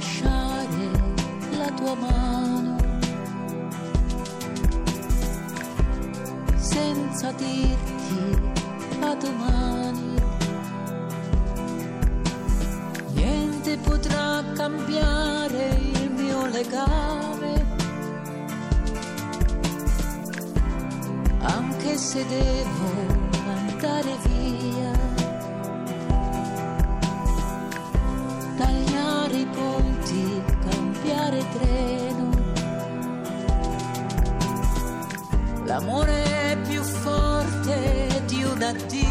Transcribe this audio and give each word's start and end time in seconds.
lasciare 0.00 0.90
la 1.58 1.70
tua 1.72 1.94
mano 1.94 2.76
senza 6.56 7.30
dirti 7.32 8.38
a 9.00 9.14
domani. 9.14 10.14
Niente 13.12 13.76
potrà 13.76 14.42
cambiare 14.54 15.68
il 15.92 16.10
mio 16.16 16.46
legame, 16.46 17.66
anche 21.40 21.96
se 21.98 22.24
devo 22.26 22.90
andare 23.46 24.16
via. 24.24 25.08
Tagliare 28.56 29.36
i 29.36 29.46
ponti, 29.46 29.89
cambiare 31.10 31.44
treno. 31.52 32.28
L'amore 35.64 36.22
è 36.52 36.58
più 36.68 36.82
forte 36.82 38.22
di 38.26 38.42
un 38.44 38.62
addio. 38.62 39.09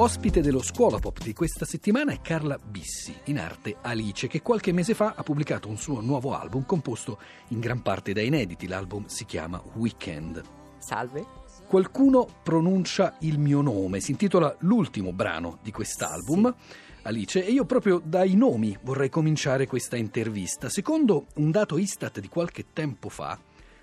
Ospite 0.00 0.40
dello 0.40 0.62
Scuola 0.62 0.98
Pop 0.98 1.22
di 1.22 1.34
questa 1.34 1.66
settimana 1.66 2.10
è 2.12 2.22
Carla 2.22 2.56
Bissi, 2.56 3.14
in 3.24 3.38
arte 3.38 3.76
Alice, 3.82 4.28
che 4.28 4.40
qualche 4.40 4.72
mese 4.72 4.94
fa 4.94 5.12
ha 5.14 5.22
pubblicato 5.22 5.68
un 5.68 5.76
suo 5.76 6.00
nuovo 6.00 6.34
album 6.34 6.64
composto 6.64 7.18
in 7.48 7.60
gran 7.60 7.82
parte 7.82 8.14
da 8.14 8.22
inediti. 8.22 8.66
L'album 8.66 9.04
si 9.04 9.26
chiama 9.26 9.62
Weekend. 9.74 10.42
Salve. 10.78 11.22
Qualcuno 11.66 12.26
pronuncia 12.42 13.16
il 13.20 13.38
mio 13.38 13.60
nome, 13.60 14.00
si 14.00 14.12
intitola 14.12 14.56
l'ultimo 14.60 15.12
brano 15.12 15.58
di 15.62 15.70
quest'album. 15.70 16.54
Alice, 17.02 17.44
e 17.44 17.50
io 17.50 17.66
proprio 17.66 18.00
dai 18.02 18.34
nomi 18.36 18.74
vorrei 18.80 19.10
cominciare 19.10 19.66
questa 19.66 19.96
intervista. 19.98 20.70
Secondo 20.70 21.26
un 21.34 21.50
dato 21.50 21.76
Istat 21.76 22.20
di 22.20 22.28
qualche 22.28 22.68
tempo 22.72 23.10
fa, 23.10 23.38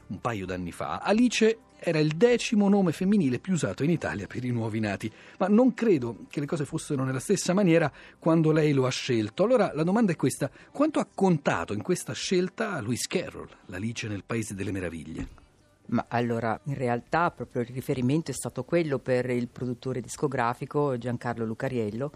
un 0.07 0.19
paio 0.19 0.47
d'anni 0.47 0.71
fa, 0.71 0.97
Alice 0.97 1.59
era 1.79 1.99
il 1.99 2.15
decimo 2.15 2.69
nome 2.69 2.91
femminile 2.91 3.39
più 3.39 3.53
usato 3.53 3.83
in 3.83 3.89
Italia 3.89 4.27
per 4.27 4.43
i 4.43 4.51
nuovi 4.51 4.79
nati, 4.79 5.11
ma 5.37 5.47
non 5.47 5.73
credo 5.73 6.25
che 6.29 6.39
le 6.39 6.45
cose 6.45 6.65
fossero 6.65 7.03
nella 7.03 7.19
stessa 7.19 7.53
maniera 7.53 7.91
quando 8.19 8.51
lei 8.51 8.73
lo 8.73 8.85
ha 8.85 8.91
scelto. 8.91 9.43
Allora 9.43 9.71
la 9.73 9.83
domanda 9.83 10.11
è 10.11 10.15
questa: 10.15 10.49
quanto 10.71 10.99
ha 10.99 11.07
contato 11.13 11.73
in 11.73 11.81
questa 11.81 12.13
scelta 12.13 12.79
Lewis 12.81 13.07
Carroll, 13.07 13.49
l'Alice 13.67 14.07
nel 14.07 14.23
Paese 14.25 14.55
delle 14.55 14.71
Meraviglie? 14.71 15.45
Ma 15.87 16.05
allora, 16.09 16.59
in 16.65 16.73
realtà 16.73 17.31
proprio 17.31 17.61
il 17.61 17.69
riferimento 17.69 18.31
è 18.31 18.33
stato 18.33 18.63
quello 18.63 18.99
per 18.99 19.29
il 19.29 19.47
produttore 19.47 20.01
discografico 20.01 20.97
Giancarlo 20.97 21.45
Lucariello 21.45 22.11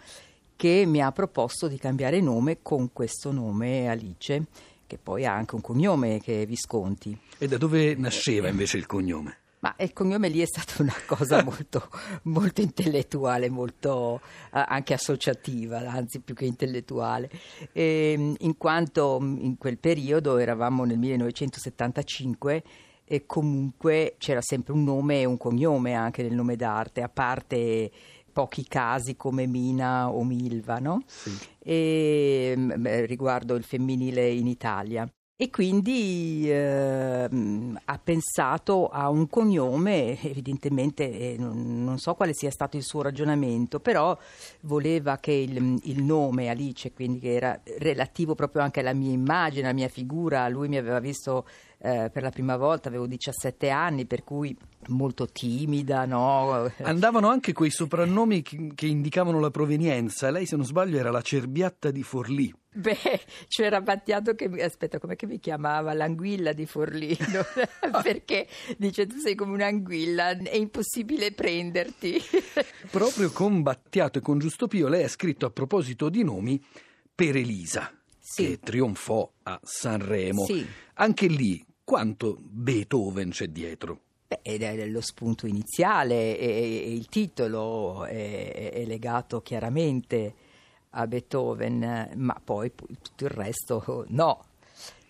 che 0.57 0.83
mi 0.85 1.01
ha 1.01 1.11
proposto 1.11 1.67
di 1.67 1.77
cambiare 1.77 2.19
nome 2.19 2.59
con 2.61 2.91
questo 2.93 3.31
nome 3.31 3.89
Alice, 3.89 4.45
che 4.85 4.99
poi 5.01 5.25
ha 5.25 5.33
anche 5.33 5.55
un 5.55 5.61
cognome 5.61 6.19
che 6.21 6.41
è 6.41 6.45
Visconti. 6.45 7.17
E 7.37 7.47
da 7.47 7.57
dove 7.57 7.95
nasceva 7.95 8.47
invece 8.47 8.77
il 8.77 8.85
cognome? 8.85 9.37
Ma 9.61 9.75
il 9.77 9.93
cognome 9.93 10.27
lì 10.27 10.39
è 10.39 10.45
stata 10.45 10.81
una 10.81 10.95
cosa 11.05 11.41
molto, 11.45 11.89
molto 12.23 12.61
intellettuale, 12.61 13.49
molto 13.49 14.19
eh, 14.53 14.63
anche 14.67 14.93
associativa, 14.93 15.77
anzi 15.79 16.19
più 16.19 16.33
che 16.33 16.45
intellettuale, 16.45 17.29
E, 17.71 18.35
in 18.37 18.57
quanto 18.57 19.17
in 19.21 19.57
quel 19.57 19.77
periodo 19.77 20.37
eravamo 20.37 20.83
nel 20.83 20.97
1975 20.97 22.63
e 23.05 23.25
comunque 23.25 24.15
c'era 24.17 24.41
sempre 24.41 24.73
un 24.73 24.83
nome 24.83 25.21
e 25.21 25.25
un 25.25 25.37
cognome 25.37 25.93
anche 25.93 26.23
nel 26.23 26.33
nome 26.33 26.55
d'arte, 26.55 27.01
a 27.03 27.09
parte 27.09 27.91
pochi 28.31 28.65
casi 28.65 29.15
come 29.15 29.45
Mina 29.45 30.09
o 30.09 30.23
Milva, 30.23 30.79
no? 30.79 31.03
Sì. 31.05 31.37
E, 31.59 32.55
beh, 32.57 33.05
riguardo 33.05 33.55
il 33.55 33.63
femminile 33.63 34.27
in 34.29 34.47
Italia. 34.47 35.07
E 35.41 35.49
quindi 35.49 36.47
ehm, 36.51 37.75
ha 37.85 37.97
pensato 37.97 38.89
a 38.89 39.09
un 39.09 39.27
cognome, 39.27 40.21
evidentemente 40.21 41.11
eh, 41.11 41.35
non 41.39 41.97
so 41.97 42.13
quale 42.13 42.33
sia 42.33 42.51
stato 42.51 42.77
il 42.77 42.83
suo 42.83 43.01
ragionamento, 43.01 43.79
però 43.79 44.15
voleva 44.59 45.17
che 45.17 45.31
il, 45.31 45.79
il 45.85 46.03
nome 46.03 46.49
Alice, 46.49 46.93
quindi 46.93 47.17
che 47.17 47.33
era 47.33 47.59
relativo 47.79 48.35
proprio 48.35 48.61
anche 48.61 48.81
alla 48.81 48.93
mia 48.93 49.11
immagine, 49.11 49.63
alla 49.63 49.73
mia 49.73 49.87
figura, 49.87 50.47
lui 50.47 50.67
mi 50.67 50.77
aveva 50.77 50.99
visto 50.99 51.47
eh, 51.83 52.09
per 52.13 52.21
la 52.21 52.29
prima 52.29 52.57
volta, 52.57 52.89
avevo 52.89 53.07
17 53.07 53.69
anni, 53.69 54.05
per 54.05 54.23
cui 54.23 54.55
molto 54.89 55.25
timida, 55.27 56.05
no? 56.05 56.71
Andavano 56.83 57.27
anche 57.29 57.53
quei 57.53 57.71
soprannomi 57.71 58.41
che, 58.43 58.71
che 58.75 58.85
indicavano 58.85 59.39
la 59.39 59.49
provenienza. 59.49 60.29
Lei, 60.29 60.45
se 60.45 60.55
non 60.55 60.65
sbaglio, 60.65 60.97
era 60.99 61.09
la 61.11 61.21
cerbiatta 61.21 61.89
di 61.89 62.03
Forlì. 62.03 62.53
Beh, 62.73 63.21
c'era 63.49 63.81
Battiato 63.81 64.33
che 64.33 64.47
mi, 64.47 64.61
aspetta, 64.61 64.97
come 64.97 65.17
mi 65.23 65.39
chiamava? 65.39 65.91
L'anguilla 65.93 66.53
di 66.53 66.65
Forlino, 66.65 67.43
perché 68.01 68.47
dice 68.77 69.07
tu 69.07 69.17
sei 69.17 69.35
come 69.35 69.53
un'anguilla, 69.53 70.37
è 70.37 70.55
impossibile 70.55 71.33
prenderti. 71.33 72.17
Proprio 72.89 73.31
con 73.31 73.61
Battiato 73.61 74.19
e 74.19 74.21
con 74.21 74.39
Giusto 74.39 74.67
Pio 74.67 74.87
lei 74.87 75.03
ha 75.03 75.09
scritto 75.09 75.45
a 75.45 75.49
proposito 75.49 76.07
di 76.09 76.23
nomi 76.23 76.63
per 77.13 77.35
Elisa, 77.35 77.91
Sì. 78.19 78.45
che 78.45 78.59
trionfò 78.59 79.29
a 79.43 79.59
Sanremo. 79.61 80.45
Sì. 80.45 80.65
Anche 80.93 81.27
lì, 81.27 81.61
quanto 81.91 82.37
Beethoven 82.39 83.31
c'è 83.31 83.47
dietro? 83.47 83.99
Beh, 84.25 84.39
è 84.43 84.85
lo 84.85 85.01
spunto 85.01 85.45
iniziale 85.45 86.37
e, 86.37 86.93
il 86.93 87.07
titolo 87.07 88.05
è, 88.05 88.71
è 88.71 88.85
legato 88.85 89.41
chiaramente 89.41 90.33
a 90.91 91.05
Beethoven, 91.05 92.11
ma 92.15 92.39
poi 92.41 92.71
tutto 92.73 93.25
il 93.25 93.29
resto 93.29 94.05
no. 94.07 94.45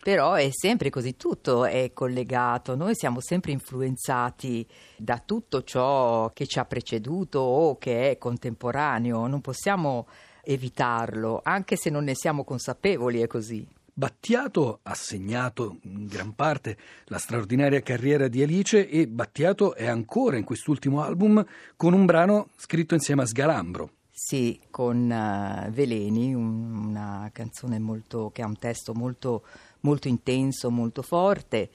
Però 0.01 0.33
è 0.33 0.49
sempre 0.49 0.89
così, 0.89 1.15
tutto 1.17 1.65
è 1.65 1.91
collegato, 1.93 2.75
noi 2.75 2.95
siamo 2.95 3.21
sempre 3.21 3.51
influenzati 3.51 4.67
da 4.97 5.21
tutto 5.23 5.61
ciò 5.61 6.31
che 6.33 6.47
ci 6.47 6.57
ha 6.57 6.65
preceduto 6.65 7.37
o 7.41 7.77
che 7.77 8.09
è 8.09 8.17
contemporaneo, 8.17 9.27
non 9.27 9.41
possiamo 9.41 10.07
evitarlo, 10.41 11.41
anche 11.43 11.75
se 11.75 11.91
non 11.91 12.05
ne 12.05 12.15
siamo 12.15 12.43
consapevoli, 12.43 13.21
è 13.21 13.27
così. 13.27 13.67
Battiato 13.93 14.79
ha 14.83 14.93
segnato 14.95 15.79
in 15.83 16.07
gran 16.07 16.33
parte 16.33 16.77
la 17.05 17.17
straordinaria 17.17 17.81
carriera 17.81 18.27
di 18.29 18.41
Alice 18.41 18.87
e 18.87 19.07
Battiato 19.07 19.75
è 19.75 19.85
ancora 19.85 20.37
in 20.37 20.45
quest'ultimo 20.45 21.03
album 21.03 21.45
con 21.75 21.93
un 21.93 22.05
brano 22.05 22.47
scritto 22.55 22.93
insieme 22.93 23.23
a 23.23 23.25
Sgalambro. 23.25 23.91
Sì, 24.09 24.59
con 24.69 25.11
eh, 25.11 25.69
Veleni, 25.71 26.33
un- 26.33 26.89
una 26.89 27.29
canzone 27.33 27.79
molto, 27.79 28.29
che 28.31 28.41
ha 28.41 28.47
un 28.47 28.57
testo 28.57 28.93
molto, 28.93 29.43
molto 29.81 30.07
intenso, 30.07 30.69
molto 30.69 31.01
forte. 31.01 31.69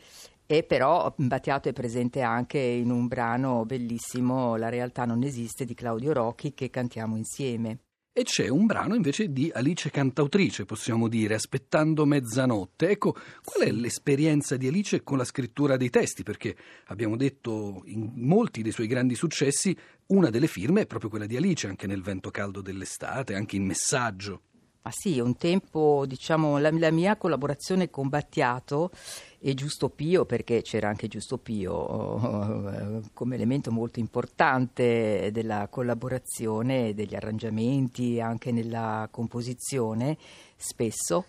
E 0.46 0.62
però 0.62 1.12
Battiato 1.16 1.68
è 1.68 1.72
presente 1.72 2.22
anche 2.22 2.58
in 2.58 2.90
un 2.90 3.08
brano 3.08 3.64
bellissimo, 3.66 4.56
La 4.56 4.68
realtà 4.68 5.04
non 5.04 5.22
esiste, 5.22 5.64
di 5.64 5.74
Claudio 5.74 6.12
Rocchi, 6.12 6.54
che 6.54 6.70
cantiamo 6.70 7.16
insieme. 7.16 7.78
E 8.18 8.22
c'è 8.22 8.48
un 8.48 8.64
brano 8.64 8.94
invece 8.94 9.30
di 9.30 9.50
Alice 9.52 9.90
cantautrice, 9.90 10.64
possiamo 10.64 11.06
dire, 11.06 11.34
aspettando 11.34 12.06
mezzanotte. 12.06 12.88
Ecco, 12.88 13.14
qual 13.44 13.68
è 13.68 13.70
l'esperienza 13.70 14.56
di 14.56 14.66
Alice 14.66 15.02
con 15.02 15.18
la 15.18 15.24
scrittura 15.24 15.76
dei 15.76 15.90
testi? 15.90 16.22
Perché 16.22 16.56
abbiamo 16.86 17.18
detto 17.18 17.82
in 17.84 18.12
molti 18.14 18.62
dei 18.62 18.72
suoi 18.72 18.86
grandi 18.86 19.14
successi, 19.14 19.76
una 20.06 20.30
delle 20.30 20.46
firme 20.46 20.80
è 20.80 20.86
proprio 20.86 21.10
quella 21.10 21.26
di 21.26 21.36
Alice, 21.36 21.66
anche 21.66 21.86
nel 21.86 22.00
vento 22.00 22.30
caldo 22.30 22.62
dell'estate, 22.62 23.34
anche 23.34 23.56
in 23.56 23.66
messaggio. 23.66 24.44
Ma 24.86 24.92
sì, 24.96 25.18
un 25.18 25.36
tempo, 25.36 26.04
diciamo, 26.06 26.58
la, 26.58 26.70
la 26.70 26.92
mia 26.92 27.16
collaborazione 27.16 27.90
con 27.90 28.08
Battiato 28.08 28.92
e 29.40 29.52
Giusto 29.52 29.88
Pio, 29.88 30.24
perché 30.26 30.62
c'era 30.62 30.88
anche 30.88 31.08
Giusto 31.08 31.38
Pio 31.38 32.70
eh, 32.70 33.00
come 33.12 33.34
elemento 33.34 33.72
molto 33.72 33.98
importante 33.98 35.30
della 35.32 35.66
collaborazione, 35.68 36.94
degli 36.94 37.16
arrangiamenti, 37.16 38.20
anche 38.20 38.52
nella 38.52 39.08
composizione, 39.10 40.16
spesso. 40.54 41.24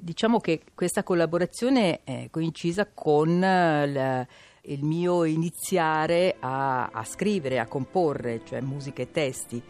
diciamo 0.00 0.40
che 0.40 0.62
questa 0.74 1.04
collaborazione 1.04 2.00
è 2.02 2.26
coincisa 2.32 2.88
con 2.92 3.40
eh, 3.40 3.92
la- 3.92 4.26
il 4.62 4.82
mio 4.82 5.22
iniziare 5.22 6.34
a, 6.40 6.88
a 6.88 7.04
scrivere, 7.04 7.60
a 7.60 7.66
comporre, 7.68 8.40
cioè 8.44 8.60
musica 8.60 9.02
e 9.02 9.10
testi. 9.12 9.62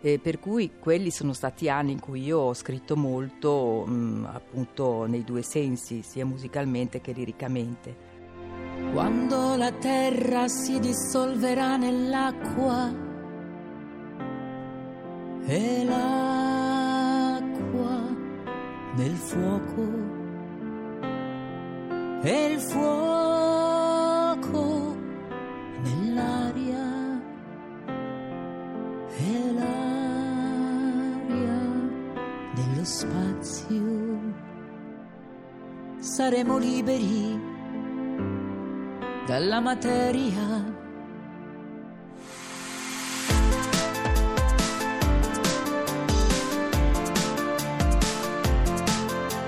E 0.00 0.18
per 0.20 0.38
cui 0.38 0.70
quelli 0.78 1.10
sono 1.10 1.32
stati 1.32 1.68
anni 1.68 1.92
in 1.92 2.00
cui 2.00 2.22
io 2.22 2.38
ho 2.38 2.54
scritto 2.54 2.96
molto, 2.96 3.84
mh, 3.84 4.28
appunto 4.32 5.06
nei 5.06 5.24
due 5.24 5.42
sensi, 5.42 6.02
sia 6.02 6.24
musicalmente 6.24 7.00
che 7.00 7.12
liricamente. 7.12 7.96
Quando 8.92 9.56
la 9.56 9.72
terra 9.72 10.46
si 10.48 10.78
dissolverà 10.78 11.76
nell'acqua 11.76 13.06
e 15.46 15.84
l'acqua 15.84 16.16
nel 18.94 19.16
fuoco 19.16 20.16
e 22.22 22.52
il 22.52 22.60
fuoco 22.60 23.47
spazio 32.88 34.18
saremo 36.00 36.56
liberi 36.56 37.38
dalla 39.26 39.60
materia. 39.60 40.64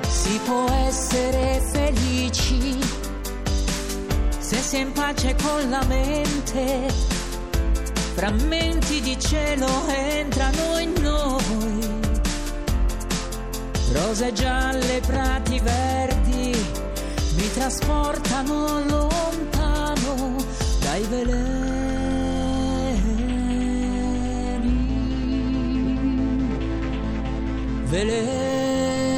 Si 0.06 0.38
può 0.44 0.66
essere 0.86 1.62
felici 1.72 2.78
se 4.38 4.56
si 4.56 4.76
è 4.76 4.80
in 4.80 4.92
pace 4.92 5.34
con 5.42 5.70
la 5.70 5.82
mente. 5.88 6.88
Frammenti 8.14 9.00
di 9.00 9.18
cielo 9.18 9.86
entrano 9.86 10.78
in 10.78 10.92
noi. 11.00 11.79
Rose 13.92 14.32
gialle, 14.32 15.00
prati 15.00 15.58
verdi 15.60 16.52
mi 17.36 17.52
trasportano 17.52 18.84
lontano 18.84 20.36
dai 20.80 21.02
veleni. 21.04 21.58
Veleni. 27.86 29.09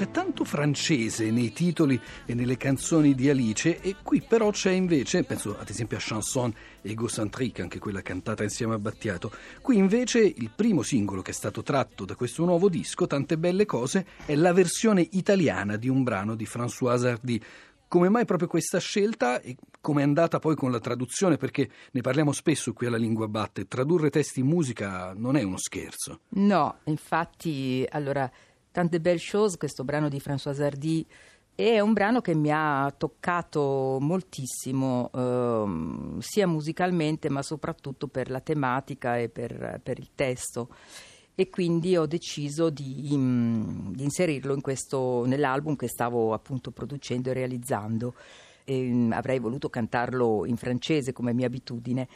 C'è 0.00 0.10
tanto 0.10 0.44
francese 0.44 1.30
nei 1.30 1.52
titoli 1.52 2.00
e 2.24 2.32
nelle 2.32 2.56
canzoni 2.56 3.14
di 3.14 3.28
Alice 3.28 3.82
e 3.82 3.96
qui 4.02 4.22
però 4.22 4.50
c'è 4.50 4.70
invece, 4.70 5.24
penso 5.24 5.58
ad 5.58 5.68
esempio 5.68 5.98
a 5.98 6.00
Chanson 6.02 6.54
Egocentrique, 6.80 7.62
anche 7.62 7.78
quella 7.78 8.00
cantata 8.00 8.42
insieme 8.42 8.72
a 8.72 8.78
Battiato, 8.78 9.30
qui 9.60 9.76
invece 9.76 10.20
il 10.20 10.52
primo 10.56 10.80
singolo 10.80 11.20
che 11.20 11.32
è 11.32 11.34
stato 11.34 11.62
tratto 11.62 12.06
da 12.06 12.14
questo 12.14 12.46
nuovo 12.46 12.70
disco, 12.70 13.06
Tante 13.06 13.36
belle 13.36 13.66
cose, 13.66 14.06
è 14.24 14.34
la 14.36 14.54
versione 14.54 15.06
italiana 15.10 15.76
di 15.76 15.90
un 15.90 16.02
brano 16.02 16.34
di 16.34 16.48
Françoise 16.50 17.04
Hardy. 17.04 17.38
Come 17.86 18.08
mai 18.08 18.24
proprio 18.24 18.48
questa 18.48 18.78
scelta 18.78 19.42
e 19.42 19.56
come 19.82 20.00
è 20.00 20.04
andata 20.04 20.38
poi 20.38 20.54
con 20.54 20.70
la 20.70 20.78
traduzione? 20.78 21.36
Perché 21.36 21.68
ne 21.90 22.00
parliamo 22.00 22.32
spesso 22.32 22.72
qui 22.72 22.86
alla 22.86 22.96
Lingua 22.96 23.28
Batte, 23.28 23.66
tradurre 23.66 24.08
testi 24.08 24.40
in 24.40 24.46
musica 24.46 25.12
non 25.14 25.36
è 25.36 25.42
uno 25.42 25.58
scherzo. 25.58 26.20
No, 26.28 26.78
infatti, 26.84 27.84
allora, 27.90 28.30
Tante 28.72 29.00
belle 29.00 29.18
chose, 29.18 29.56
questo 29.56 29.82
brano 29.82 30.08
di 30.08 30.18
François 30.18 30.60
Hardy, 30.60 31.04
è 31.56 31.80
un 31.80 31.92
brano 31.92 32.20
che 32.20 32.34
mi 32.34 32.50
ha 32.52 32.92
toccato 32.96 33.98
moltissimo, 34.00 35.10
ehm, 35.12 36.20
sia 36.20 36.46
musicalmente, 36.46 37.28
ma 37.28 37.42
soprattutto 37.42 38.06
per 38.06 38.30
la 38.30 38.40
tematica 38.40 39.18
e 39.18 39.28
per, 39.28 39.80
per 39.82 39.98
il 39.98 40.10
testo. 40.14 40.68
E 41.34 41.50
quindi 41.50 41.96
ho 41.96 42.06
deciso 42.06 42.70
di, 42.70 43.10
mm, 43.12 43.92
di 43.92 44.04
inserirlo 44.04 44.54
in 44.54 44.60
questo, 44.60 45.24
nell'album 45.26 45.74
che 45.74 45.88
stavo 45.88 46.32
appunto 46.32 46.70
producendo 46.70 47.30
e 47.30 47.32
realizzando. 47.32 48.14
E, 48.64 48.82
mm, 48.82 49.12
avrei 49.12 49.38
voluto 49.38 49.68
cantarlo 49.68 50.46
in 50.46 50.56
francese 50.56 51.12
come 51.12 51.32
mia 51.32 51.46
abitudine. 51.46 52.08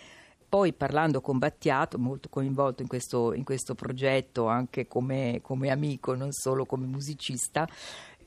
Poi 0.54 0.72
parlando 0.72 1.20
con 1.20 1.38
Battiato, 1.38 1.98
molto 1.98 2.28
coinvolto 2.28 2.80
in 2.80 2.86
questo, 2.86 3.32
in 3.32 3.42
questo 3.42 3.74
progetto 3.74 4.46
anche 4.46 4.86
come, 4.86 5.40
come 5.42 5.68
amico, 5.68 6.14
non 6.14 6.30
solo 6.30 6.64
come 6.64 6.86
musicista, 6.86 7.68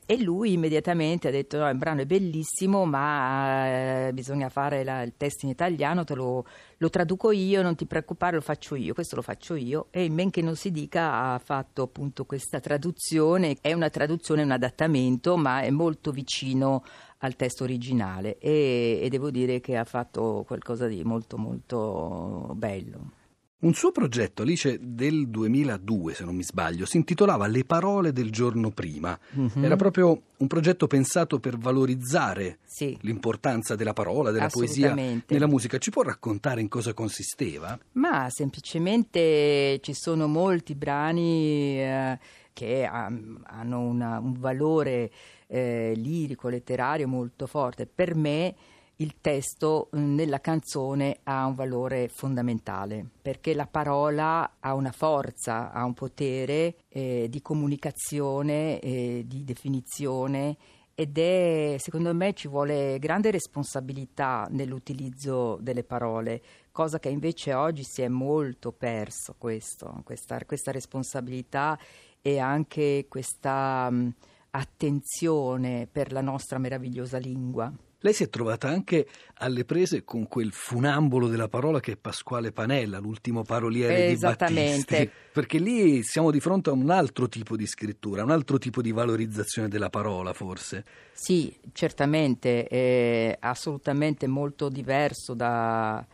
e 0.04 0.20
lui 0.20 0.52
immediatamente 0.52 1.28
ha 1.28 1.30
detto: 1.30 1.56
no, 1.56 1.66
il 1.70 1.78
brano 1.78 2.02
è 2.02 2.06
bellissimo, 2.06 2.84
ma 2.84 4.08
eh, 4.08 4.12
bisogna 4.12 4.50
fare 4.50 4.84
la- 4.84 5.00
il 5.00 5.14
testo 5.16 5.46
in 5.46 5.52
italiano, 5.52 6.04
te 6.04 6.14
lo, 6.14 6.44
lo 6.76 6.90
traduco 6.90 7.30
io, 7.30 7.62
non 7.62 7.76
ti 7.76 7.86
preoccupare, 7.86 8.36
lo 8.36 8.42
faccio 8.42 8.74
io, 8.74 8.92
questo 8.92 9.16
lo 9.16 9.22
faccio 9.22 9.54
io. 9.54 9.86
E 9.90 10.04
in 10.04 10.12
men 10.12 10.28
che 10.28 10.42
non 10.42 10.54
si 10.54 10.70
dica 10.70 11.32
ha 11.32 11.38
fatto 11.38 11.80
appunto 11.80 12.26
questa 12.26 12.60
traduzione, 12.60 13.56
è 13.62 13.72
una 13.72 13.88
traduzione, 13.88 14.42
un 14.42 14.50
adattamento, 14.50 15.38
ma 15.38 15.62
è 15.62 15.70
molto 15.70 16.10
vicino 16.10 16.84
al 17.18 17.36
testo 17.36 17.64
originale 17.64 18.38
e, 18.38 19.00
e 19.02 19.08
devo 19.08 19.30
dire 19.30 19.60
che 19.60 19.76
ha 19.76 19.84
fatto 19.84 20.44
qualcosa 20.46 20.86
di 20.86 21.02
molto 21.04 21.36
molto 21.36 22.52
bello. 22.54 23.12
Un 23.60 23.74
suo 23.74 23.90
progetto, 23.90 24.42
Alice, 24.42 24.78
del 24.80 25.26
2002, 25.30 26.14
se 26.14 26.22
non 26.24 26.36
mi 26.36 26.44
sbaglio, 26.44 26.86
si 26.86 26.96
intitolava 26.96 27.48
Le 27.48 27.64
parole 27.64 28.12
del 28.12 28.30
giorno 28.30 28.70
prima. 28.70 29.18
Mhm. 29.30 29.64
Era 29.64 29.74
proprio 29.74 30.22
un 30.36 30.46
progetto 30.46 30.86
pensato 30.86 31.40
per 31.40 31.58
valorizzare 31.58 32.58
Sì. 32.64 32.96
l'importanza 33.00 33.74
della 33.74 33.94
parola, 33.94 34.30
della 34.30 34.46
poesia 34.46 34.94
nella 34.94 35.48
musica. 35.48 35.78
Ci 35.78 35.90
può 35.90 36.02
raccontare 36.02 36.60
in 36.60 36.68
cosa 36.68 36.92
consisteva? 36.94 37.76
Ma 37.94 38.28
semplicemente 38.30 39.80
ci 39.82 39.92
sono 39.92 40.28
molti 40.28 40.76
brani 40.76 41.80
eh, 41.80 42.18
che 42.58 42.84
ha- 42.84 43.08
hanno 43.44 43.80
una- 43.80 44.18
un 44.18 44.32
valore 44.36 45.12
eh, 45.46 45.92
lirico, 45.94 46.48
letterario 46.48 47.06
molto 47.06 47.46
forte. 47.46 47.86
Per 47.86 48.16
me 48.16 48.54
il 48.96 49.20
testo 49.20 49.88
nella 49.92 50.40
canzone 50.40 51.20
ha 51.22 51.46
un 51.46 51.54
valore 51.54 52.08
fondamentale 52.08 53.06
perché 53.22 53.54
la 53.54 53.68
parola 53.68 54.56
ha 54.58 54.74
una 54.74 54.90
forza, 54.90 55.70
ha 55.70 55.84
un 55.84 55.94
potere 55.94 56.78
eh, 56.88 57.28
di 57.30 57.40
comunicazione, 57.40 58.80
eh, 58.80 59.22
di 59.24 59.44
definizione 59.44 60.56
ed 60.96 61.16
è, 61.16 61.76
secondo 61.78 62.12
me, 62.12 62.32
ci 62.32 62.48
vuole 62.48 62.98
grande 62.98 63.30
responsabilità 63.30 64.48
nell'utilizzo 64.50 65.56
delle 65.60 65.84
parole, 65.84 66.42
cosa 66.72 66.98
che 66.98 67.08
invece 67.08 67.54
oggi 67.54 67.84
si 67.84 68.02
è 68.02 68.08
molto 68.08 68.72
perso 68.72 69.36
questo, 69.38 70.02
questa, 70.02 70.44
questa 70.44 70.72
responsabilità 70.72 71.78
e 72.22 72.38
anche 72.38 73.06
questa 73.08 73.90
mh, 73.90 74.14
attenzione 74.50 75.88
per 75.90 76.12
la 76.12 76.20
nostra 76.20 76.58
meravigliosa 76.58 77.18
lingua. 77.18 77.72
Lei 78.00 78.12
si 78.12 78.22
è 78.22 78.28
trovata 78.28 78.68
anche 78.68 79.08
alle 79.38 79.64
prese 79.64 80.04
con 80.04 80.28
quel 80.28 80.52
funambolo 80.52 81.26
della 81.26 81.48
parola 81.48 81.80
che 81.80 81.92
è 81.92 81.96
Pasquale 81.96 82.52
Panella, 82.52 83.00
l'ultimo 83.00 83.42
paroliere 83.42 84.06
di 84.06 84.12
Esattamente. 84.12 84.96
Battisti. 84.96 85.10
Perché 85.32 85.58
lì 85.58 86.04
siamo 86.04 86.30
di 86.30 86.38
fronte 86.38 86.70
a 86.70 86.74
un 86.74 86.90
altro 86.90 87.28
tipo 87.28 87.56
di 87.56 87.66
scrittura, 87.66 88.22
un 88.22 88.30
altro 88.30 88.58
tipo 88.58 88.82
di 88.82 88.92
valorizzazione 88.92 89.66
della 89.66 89.90
parola, 89.90 90.32
forse. 90.32 90.84
Sì, 91.12 91.52
certamente, 91.72 92.68
è 92.68 93.36
assolutamente 93.40 94.28
molto 94.28 94.68
diverso 94.68 95.34
da, 95.34 96.06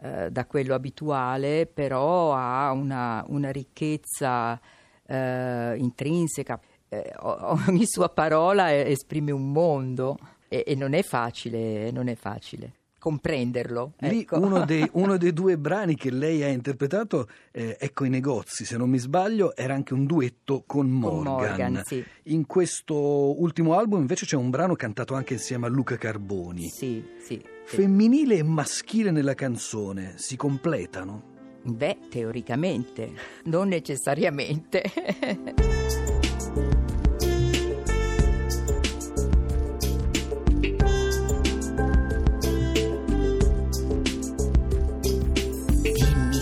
eh, 0.00 0.30
da 0.30 0.46
quello 0.46 0.74
abituale, 0.74 1.66
però 1.66 2.34
ha 2.34 2.72
una, 2.72 3.22
una 3.28 3.50
ricchezza 3.50 4.58
eh, 5.06 5.76
intrinseca. 5.76 6.60
Eh, 6.88 7.12
ogni 7.20 7.84
sua 7.86 8.08
parola 8.08 8.74
esprime 8.74 9.32
un 9.32 9.50
mondo 9.50 10.16
e, 10.48 10.64
e 10.66 10.74
non 10.74 10.92
è 10.92 11.02
facile, 11.02 11.90
non 11.90 12.08
è 12.08 12.14
facile 12.14 12.72
comprenderlo. 13.06 13.92
Lì 13.98 14.22
ecco. 14.22 14.40
uno, 14.40 14.64
dei, 14.66 14.88
uno 14.94 15.16
dei 15.16 15.32
due 15.32 15.56
brani 15.56 15.94
che 15.94 16.10
lei 16.10 16.42
ha 16.42 16.48
interpretato, 16.48 17.28
eh, 17.52 17.76
Ecco 17.78 18.04
i 18.04 18.08
negozi, 18.08 18.64
se 18.64 18.76
non 18.76 18.90
mi 18.90 18.98
sbaglio, 18.98 19.54
era 19.54 19.74
anche 19.74 19.94
un 19.94 20.06
duetto 20.06 20.64
con 20.66 20.88
Con 21.00 21.22
Morgan. 21.22 21.22
Morgan, 21.24 21.82
sì. 21.84 22.04
In 22.24 22.46
questo 22.46 23.40
ultimo 23.40 23.78
album 23.78 24.00
invece 24.00 24.26
c'è 24.26 24.34
un 24.34 24.50
brano 24.50 24.74
cantato 24.74 25.14
anche 25.14 25.34
insieme 25.34 25.66
a 25.66 25.68
Luca 25.68 25.96
Carboni. 25.96 26.68
Sì, 26.68 27.04
sì, 27.20 27.40
sì. 27.44 27.44
Femminile 27.64 28.38
e 28.38 28.42
maschile 28.42 29.12
nella 29.12 29.34
canzone 29.34 30.14
si 30.16 30.34
completano. 30.34 31.34
Beh, 31.68 31.98
teoricamente, 32.08 33.12
non 33.44 33.66
necessariamente. 33.66 34.82
Dimmi 45.82 46.40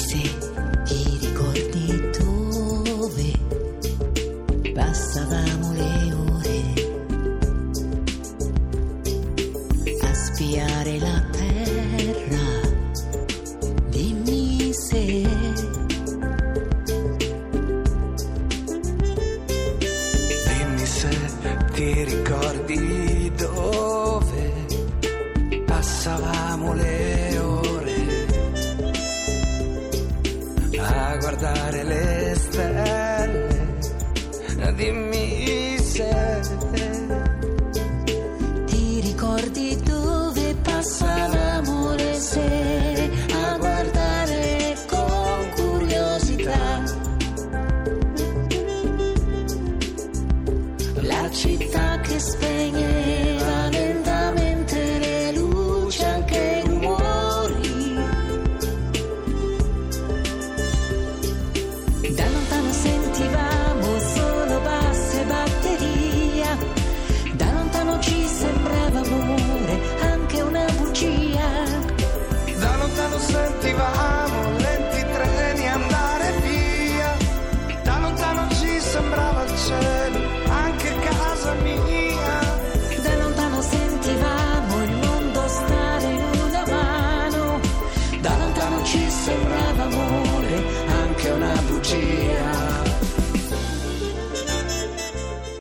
a 30.78 31.16
guardare 31.18 31.84
le 31.84 32.34
stelle. 32.36 32.83